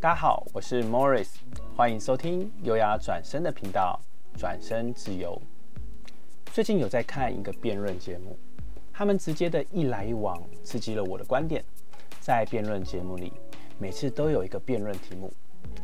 [0.00, 1.26] 大家好，我是 Morris，
[1.74, 4.00] 欢迎收听优雅转身的频道，
[4.36, 5.42] 转身自由。
[6.52, 8.38] 最近有在看一个辩论节目，
[8.92, 11.64] 他们直接的一来一往，刺激了我的观点。
[12.20, 13.32] 在辩论节目里，
[13.76, 15.32] 每次都有一个辩论题目，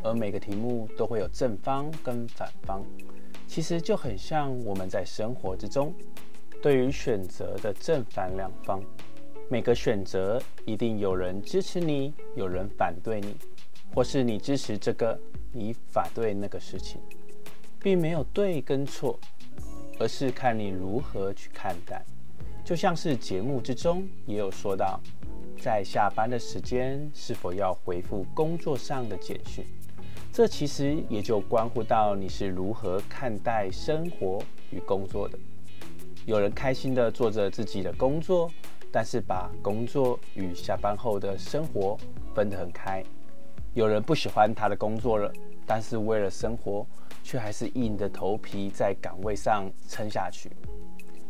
[0.01, 2.81] 而每个题目都会有正方跟反方，
[3.47, 5.93] 其实就很像我们在生活之中，
[6.61, 8.81] 对于选择的正反两方。
[9.49, 13.35] 每个选择一定有人支持你，有人反对你，
[13.95, 15.17] 或是你支持这个，
[15.53, 16.99] 你反对那个事情，
[17.79, 19.17] 并没有对跟错，
[19.97, 22.03] 而是看你如何去看待。
[22.65, 24.99] 就像是节目之中也有说到，
[25.61, 29.65] 在下班的时间是否要回复工作上的简讯，
[30.33, 35.39] 这其实也就关乎到你是如何看待生活与工作的。
[36.25, 38.51] 有人开心地做着自己的工作。
[38.91, 41.97] 但是把工作与下班后的生活
[42.33, 43.03] 分得很开，
[43.75, 45.29] 有人不喜欢他的工作了，
[45.65, 46.87] 但是为了生活，
[47.23, 50.49] 却还是硬着头皮在岗位上撑下去。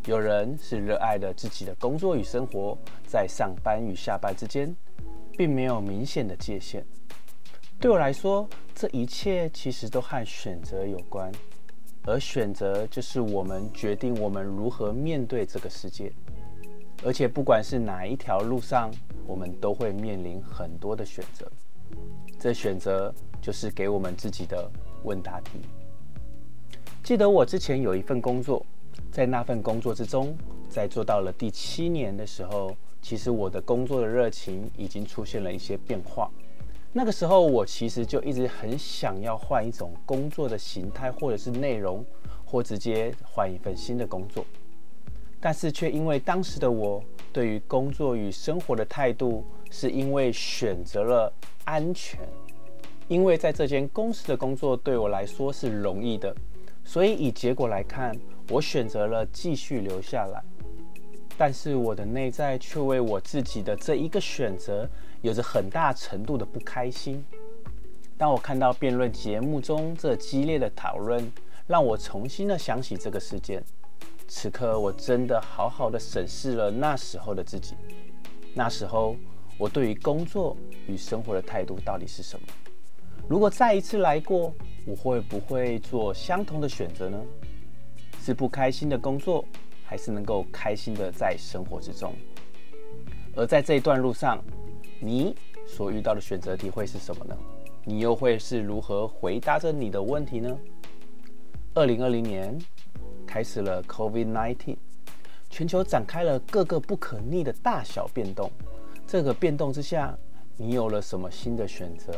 [0.05, 4.75] 有人是热爱着自己的工作与生活，在上班与下班之间，
[5.35, 6.85] 并没有明显的界限。
[7.79, 11.31] 对我来说，这一切其实都和选择有关，
[12.03, 16.13] 而选择就是我们决定我们如何面对这个世界。
[17.03, 18.91] 而且不管是哪一条路上，
[19.25, 21.51] 我们都会面临很多的选择。
[22.39, 24.69] 这选择就是给我们自己的
[25.03, 25.59] 问答题。
[27.03, 28.65] 记得我之前有一份工作，
[29.11, 30.35] 在那份工作之中，
[30.69, 36.29] 在做到了第七年的时候，其实我的工作的热情已经出现了一些变化。
[36.91, 42.03] 那个时候，我其实就一直很想要换一种工作的形态，或者是内容，
[42.45, 44.45] 或直接换一份新的工作。
[45.41, 49.43] 但是却因为当时的我对于工作与生活的态度，
[49.77, 51.33] 是因为选择了
[51.65, 52.17] 安全，
[53.09, 56.33] 因为在这间公司的工作对我来说是容易的，
[56.85, 58.17] 所以以结果来看，
[58.49, 60.41] 我选择了继续留下来。
[61.37, 64.89] 但是我的内在却为我自己的这一个选择
[65.21, 67.21] 有着很大程度的不开心。
[68.17, 71.29] 当我看到辩论节目中这激烈的讨论，
[71.67, 73.61] 让我重新的想起这个事件。
[74.25, 77.75] 此刻，我真的好好的审视了那时候的自己。
[78.53, 79.17] 那时候，
[79.57, 80.55] 我对于工作
[80.87, 82.47] 与生活的态度到底是什么？
[83.27, 84.53] 如果再一次来过，
[84.85, 87.19] 我会不会做相同的选择呢？
[88.21, 89.45] 是不开心的工作，
[89.83, 92.13] 还是能够开心的在生活之中？
[93.35, 94.43] 而在这一段路上，
[94.99, 95.35] 你
[95.65, 97.37] 所遇到的选择题会是什么呢？
[97.83, 100.57] 你又会是如何回答着你的问题呢？
[101.73, 102.57] 二零二零年。
[103.27, 104.77] 开始了 COVID-19，
[105.49, 108.49] 全球展开了各个不可逆的大小变动。
[109.15, 110.13] 这个变动之下，
[110.57, 112.11] 你有了什么新的选择？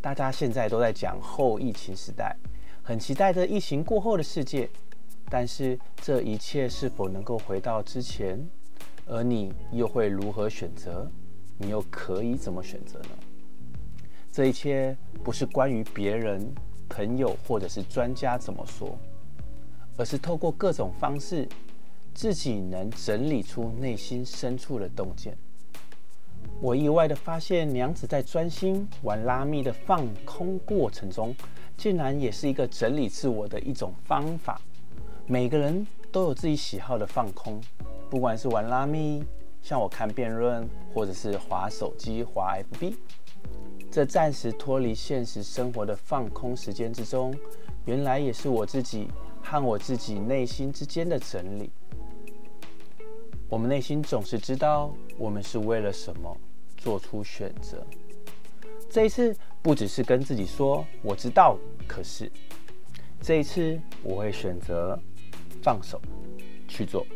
[0.00, 2.36] 大家现在都在讲后疫情时代，
[2.82, 4.68] 很期待着疫情过后的世界。
[5.30, 8.44] 但是这一切是否能够回到之前？
[9.06, 11.08] 而你又会如何选择？
[11.58, 13.10] 你又可以怎么选择呢？
[14.32, 16.44] 这一切不是关于别人、
[16.88, 18.98] 朋友或者是专家怎么说。
[19.96, 21.48] 而是透过各种方式，
[22.12, 25.38] 自己能整理出内心深处的洞见。
[26.60, 31.34] 我意外地发现，娘子在专心玩拉密的放空过程中，
[31.76, 34.60] 竟然也是一个整理自我的一种方法。
[35.26, 37.60] 每个人都有自己喜好的放空，
[38.08, 39.24] 不管是玩拉密，
[39.62, 42.94] 像我看辩论，或者是滑手机、滑 FB，
[43.90, 47.34] 这暂时脱离现实生活的放空时间之中，
[47.84, 49.08] 原来也是我自己。
[49.46, 51.70] 和我自己内心之间的整理。
[53.54, 56.36] 我们内心总是知道我们是为了什么
[56.76, 57.86] 做出选择。
[58.90, 59.32] 这一次
[59.62, 61.56] 不只是跟自己说我知道，
[61.86, 62.28] 可是
[63.20, 64.98] 这一次我会选择
[65.62, 66.02] 放手
[66.66, 67.06] 去做。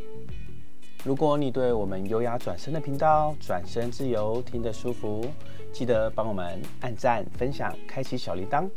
[1.02, 5.28] 如果你对我们优雅转身的频道转身自由听得舒服，
[5.72, 8.68] 记得帮我们按赞、分享、开启小铃铛。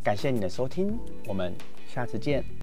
[0.00, 0.96] 感谢你的收听，
[1.26, 1.52] 我们
[1.92, 2.59] 下次见。